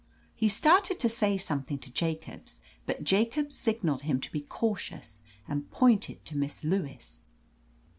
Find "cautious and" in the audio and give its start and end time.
4.41-5.69